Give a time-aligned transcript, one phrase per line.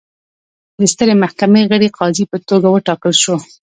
[0.79, 3.35] د سترې محکمې غړي قاضي په توګه وټاکل شو.